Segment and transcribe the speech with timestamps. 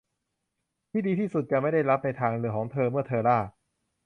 [0.89, 3.39] ที่ดีที่สุดที่จะไม่ได้รับในทางของเธอเมื่อเธอล่า